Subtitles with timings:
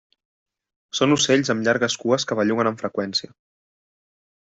[0.99, 3.35] Són ocells amb llargues cues que belluguen amb freqüència.